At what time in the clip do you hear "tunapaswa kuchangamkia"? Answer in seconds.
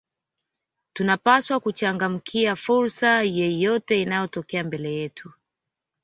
0.93-2.55